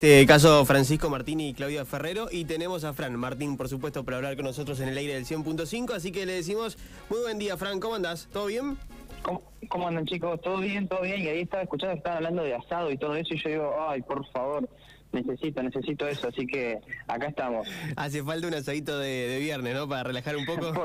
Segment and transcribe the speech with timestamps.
[0.00, 4.18] este caso Francisco Martín y Claudia Ferrero y tenemos a Fran Martín por supuesto para
[4.18, 6.78] hablar con nosotros en el aire del 100.5 así que le decimos
[7.10, 8.28] muy buen día Fran, ¿cómo andás?
[8.32, 8.78] ¿Todo bien?
[9.22, 10.40] ¿Cómo, andan chicos?
[10.40, 10.88] ¿Todo bien?
[10.88, 11.20] ¿Todo bien?
[11.20, 13.76] Y ahí estaba escuchando que estaban hablando de asado y todo eso y yo digo,
[13.88, 14.68] ay por favor,
[15.12, 17.68] necesito, necesito eso, así que acá estamos.
[17.96, 19.88] Hace falta un asadito de, viernes, ¿no?
[19.88, 20.84] Para relajar un poco.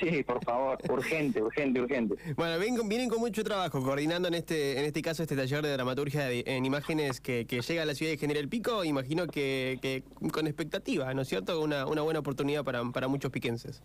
[0.00, 2.14] sí, por favor, urgente, urgente, urgente.
[2.36, 5.72] Bueno, vienen, vienen con mucho trabajo, coordinando en este en este caso este taller de
[5.72, 10.46] dramaturgia en imágenes que, llega a la ciudad de General Pico, imagino que, que con
[10.46, 11.60] expectativa, ¿no es cierto?
[11.60, 13.82] Una, una buena oportunidad para, para muchos piquenses.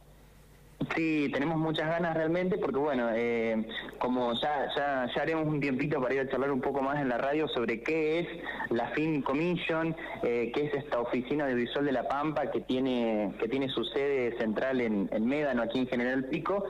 [0.95, 3.67] Sí, tenemos muchas ganas realmente porque bueno, eh,
[3.99, 7.07] como ya, ya, ya haremos un tiempito para ir a charlar un poco más en
[7.07, 8.27] la radio sobre qué es
[8.71, 13.47] la Film Commission, eh, qué es esta oficina audiovisual de La Pampa que tiene, que
[13.47, 16.65] tiene su sede central en, en Médano, aquí en General Pico,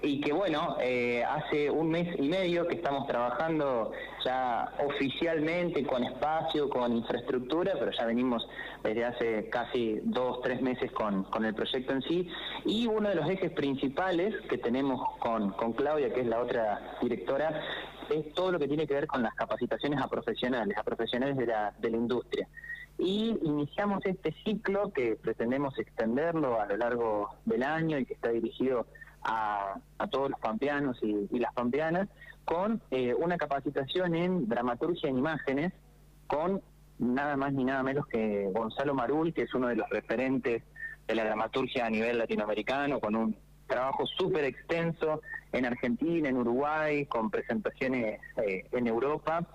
[0.00, 3.90] y que bueno, eh, hace un mes y medio que estamos trabajando
[4.24, 8.48] ya oficialmente con espacio, con infraestructura, pero ya venimos
[8.84, 12.28] desde hace casi dos, tres meses con, con el proyecto en sí,
[12.64, 17.60] y uno de los ejes principales que tenemos con, Claudia, que es la otra directora,
[18.08, 21.46] es todo lo que tiene que ver con las capacitaciones a profesionales, a profesionales de
[21.46, 22.46] la, de la industria.
[22.98, 28.30] Y iniciamos este ciclo que pretendemos extenderlo a lo largo del año y que está
[28.30, 28.86] dirigido
[29.22, 32.08] a, a todos los pampeanos y, las pampeanas
[32.44, 35.72] con eh, una capacitación en dramaturgia en imágenes
[36.28, 36.62] con
[36.98, 40.62] nada más ni nada menos que Gonzalo Marul, que es uno de los referentes
[41.06, 43.36] de la dramaturgia a nivel latinoamericano, con un
[43.66, 45.22] trabajo súper extenso
[45.52, 49.46] en Argentina, en Uruguay, con presentaciones eh, en Europa.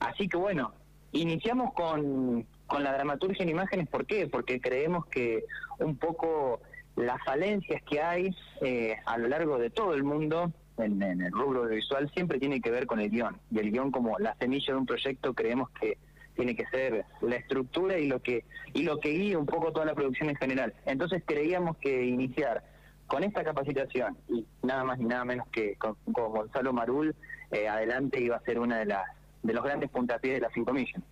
[0.00, 0.72] Así que bueno,
[1.12, 4.26] iniciamos con, con la dramaturgia en imágenes, ¿por qué?
[4.26, 5.44] Porque creemos que
[5.78, 6.60] un poco
[6.96, 11.32] las falencias que hay eh, a lo largo de todo el mundo en, en, el
[11.32, 13.38] rubro audiovisual siempre tiene que ver con el guion.
[13.50, 15.98] Y el guion como la semilla de un proyecto creemos que
[16.38, 19.84] tiene que ser la estructura y lo que y lo que guía un poco toda
[19.84, 20.72] la producción en general.
[20.86, 22.62] Entonces creíamos que iniciar
[23.08, 27.16] con esta capacitación y nada más ni nada menos que con, Gonzalo Marul,
[27.50, 29.02] eh, adelante iba a ser una de las
[29.42, 31.02] de los grandes puntapiés de la Film Commission.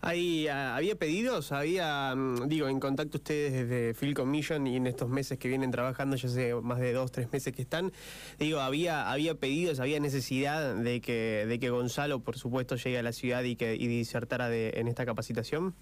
[0.00, 1.52] Ahí, ah, ¿Había pedidos?
[1.52, 5.70] ¿Había, mm, digo, en contacto ustedes desde Film Commission y en estos meses que vienen
[5.70, 7.92] trabajando, ya sé, más de dos, tres meses que están,
[8.38, 13.02] digo, ¿había, había pedidos, había necesidad de que, de que Gonzalo, por supuesto, llegue a
[13.02, 15.74] la ciudad y que y disertara de, en esta capacitación?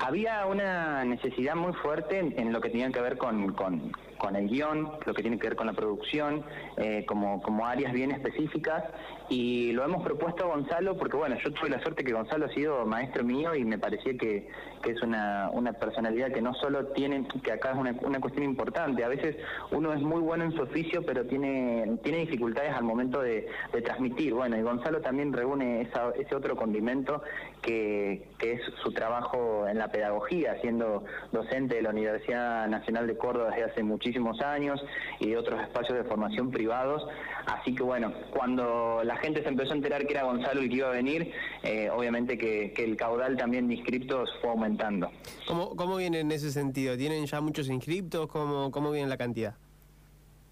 [0.00, 3.92] Había una necesidad muy fuerte en, lo que tenía que ver con, con,
[4.36, 6.42] el guion, lo que tiene que ver con la producción,
[6.76, 8.84] eh, como, como áreas bien específicas,
[9.28, 12.54] y lo hemos propuesto a Gonzalo porque, bueno, yo tuve la suerte que Gonzalo ha
[12.54, 14.48] sido maestro mío y me parecía que,
[14.82, 18.44] que es una, una personalidad que no solo tiene, que acá es una, una cuestión
[18.44, 19.36] importante, a veces
[19.70, 23.48] uno es muy bueno en su oficio, pero tiene, tiene dificultades al momento de,
[23.84, 27.22] transmitir, bueno, y Gonzalo también reúne esa, ese otro condimento
[27.62, 33.16] que, que es su trabajo en la pedagogía, siendo docente de la Universidad Nacional de
[33.16, 34.80] Córdoba desde hace muchísimos años
[35.20, 37.06] y de otros espacios de formación privados.
[37.46, 40.76] Así que bueno, cuando la gente se empezó a enterar que era Gonzalo el que
[40.76, 41.32] iba a venir,
[41.62, 45.10] eh, obviamente que, el caudal también de inscriptos fue aumentando.
[45.46, 46.96] ¿Cómo, ¿Cómo viene en ese sentido?
[46.96, 48.28] ¿Tienen ya muchos inscriptos?
[48.28, 49.56] ¿Cómo, cómo viene la cantidad?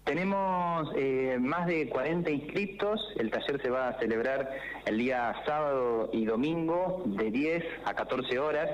[0.07, 3.13] Tenemos eh, más de 40 inscriptos.
[3.17, 4.49] El taller se va a celebrar
[4.85, 8.69] el día sábado y domingo de 10 a 14 horas.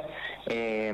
[0.45, 0.89] Eh,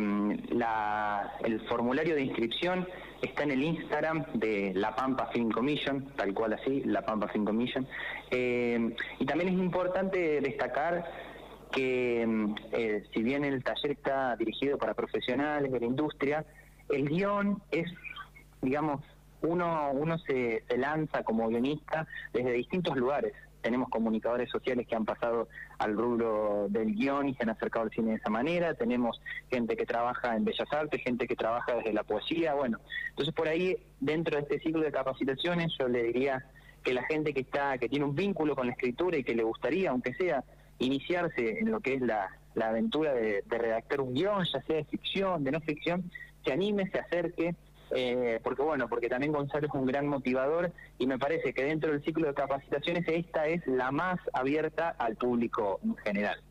[1.43, 2.87] el formulario de inscripción
[3.21, 7.43] está en el Instagram de La Pampa Film Commission, tal cual así, La Pampa Film
[7.43, 7.85] Commission.
[8.31, 11.03] Eh, y también es importante destacar
[11.69, 16.45] que si bien el taller está dirigido para profesionales de la industria,
[16.87, 17.91] el guion es,
[18.61, 19.01] digamos,
[19.41, 23.33] uno, uno se, se lanza como guionista desde distintos lugares.
[23.61, 27.91] Tenemos comunicadores sociales que han pasado al rubro del guion y se han acercado al
[27.91, 28.73] cine de esa manera.
[28.73, 32.53] Tenemos gente que trabaja en Bellas Artes, gente que trabaja desde la poesía.
[32.53, 32.79] Bueno,
[33.09, 36.45] entonces por ahí, dentro de este ciclo de capacitaciones, yo le diría
[36.83, 39.43] que la gente que está que tiene un vínculo con la escritura y que le
[39.43, 40.43] gustaría, aunque sea,
[40.77, 44.77] iniciarse en lo que es la, la aventura de, de redactar un guion, ya sea
[44.77, 46.09] de ficción, de no ficción,
[46.45, 47.55] se anime, se acerque
[47.95, 51.91] eh, porque bueno, porque también Gonzalo es un gran motivador y me parece que dentro
[51.91, 56.41] del ciclo de capacitaciones esta es la más abierta al público en general.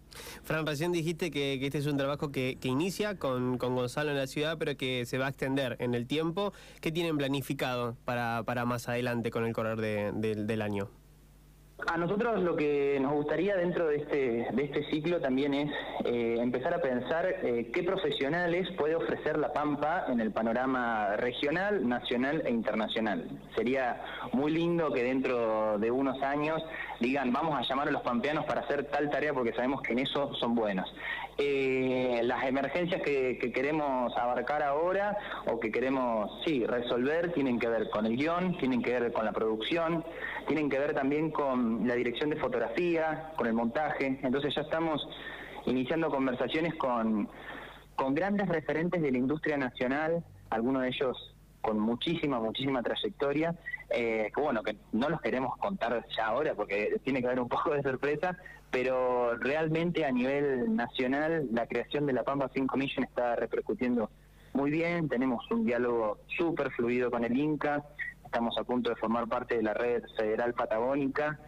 [0.42, 4.56] Fran, recién dijiste que, este es un trabajo que, inicia con, Gonzalo en la ciudad,
[4.58, 6.52] pero que se va a extender en el tiempo.
[6.80, 10.88] ¿Qué tienen planificado para, para más adelante con el correr del año?
[11.86, 15.70] A nosotros lo que nos gustaría dentro de este, de este ciclo también es
[16.04, 21.88] eh, empezar a pensar eh, qué profesionales puede ofrecer La Pampa en el panorama regional,
[21.88, 23.30] nacional e internacional.
[23.54, 24.02] Sería
[24.32, 26.60] muy lindo que dentro de unos años
[26.98, 30.00] digan vamos a llamar a los pampeanos para hacer tal tarea porque sabemos que en
[30.00, 30.92] eso son buenos.
[31.38, 35.16] eh, las emergencias que, queremos abarcar ahora
[35.46, 39.24] o que queremos, sí, resolver tienen que ver con el guion, tienen que ver con
[39.24, 40.04] la producción,
[40.48, 44.18] tienen que ver también con la dirección de fotografía, con el montaje.
[44.22, 45.06] Entonces ya estamos
[45.66, 47.28] iniciando conversaciones con,
[48.10, 53.54] grandes referentes de la industria nacional, algunos de ellos con muchísima, muchísima trayectoria,
[53.90, 57.48] eh, que bueno, que no los queremos contar ya ahora porque tiene que haber un
[57.50, 58.38] poco de sorpresa,
[58.70, 64.08] pero realmente a nivel nacional la creación de la Pampa 5 Commission está repercutiendo
[64.54, 67.84] muy bien, tenemos un diálogo súper fluido con el Inca,
[68.28, 71.40] estamos a punto de formar parte de la red federal patagónica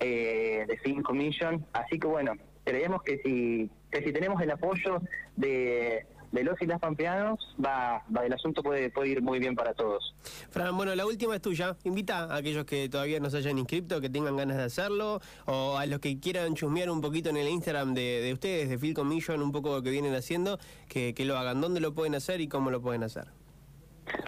[0.00, 2.32] eh, de Film Commission, así que bueno,
[2.64, 5.02] creemos que si, que si tenemos el apoyo
[5.36, 9.54] de de los y las pampeanos, va, va, el asunto puede, puede ir muy bien
[9.54, 10.14] para todos.
[10.50, 11.76] Fran, bueno, la última es tuya.
[11.84, 15.78] Invita a aquellos que todavía no se hayan inscrito, que tengan ganas de hacerlo, o
[15.78, 18.94] a los que quieran chusmear un poquito en el Instagram de, de ustedes, de Phil
[18.94, 20.58] Commission, un poco lo que vienen haciendo,
[20.88, 21.60] que, que lo hagan.
[21.60, 23.28] ¿Dónde lo pueden hacer y cómo lo pueden hacer?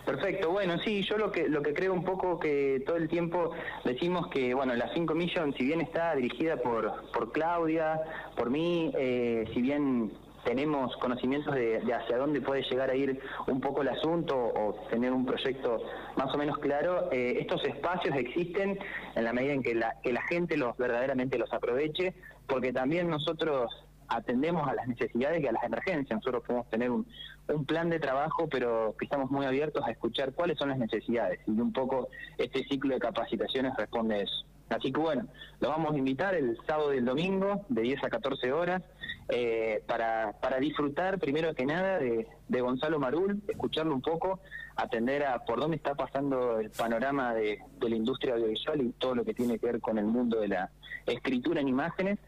[0.05, 3.53] Perfecto, bueno, sí, yo lo que lo que creo un poco que todo el tiempo
[3.85, 8.01] decimos que, bueno, la 5 Million, si bien está dirigida por, por Claudia,
[8.37, 10.11] por mí, eh, si bien
[10.45, 15.13] tenemos conocimientos de, hacia dónde puede llegar a ir un poco el asunto o tener
[15.13, 15.83] un proyecto
[16.17, 18.79] más o menos claro, eh, estos espacios existen
[19.15, 22.15] en la medida en que la, que la gente los verdaderamente los aproveche,
[22.47, 23.71] porque también nosotros
[24.11, 26.19] atendemos a las necesidades y a las emergencias.
[26.19, 27.07] Nosotros podemos tener un,
[27.55, 31.41] un plan de trabajo, pero que estamos muy abiertos a escuchar cuáles son las necesidades
[31.47, 32.09] y un poco
[32.39, 34.45] este ciclo de capacitaciones responde a eso.
[34.71, 35.27] Así que bueno,
[35.59, 38.83] los vamos a invitar el sábado y el domingo de 10 a 14 horas
[39.29, 44.41] eh, para, para disfrutar primero que nada de, Gonzalo Marul, escucharlo un poco,
[44.77, 49.17] atender a por dónde está pasando el panorama de, de la industria audiovisual y todo
[49.17, 50.71] lo que tiene que ver con el mundo de la
[51.07, 52.19] escritura en imágenes.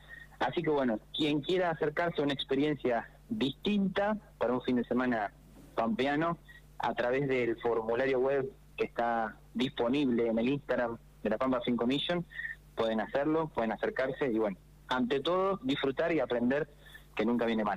[0.40, 3.08] Así que bueno, quien quiera acercarse a una experiencia
[3.38, 5.32] distinta para un fin de semana
[5.74, 6.38] pampeano,
[6.78, 11.86] a través del formulario web que está disponible en el Instagram de la Pampa 5
[11.86, 12.24] Mission,
[12.74, 14.56] pueden hacerlo, pueden acercarse y bueno,
[14.88, 16.68] ante todo disfrutar y aprender
[17.14, 17.70] que nunca viene mal.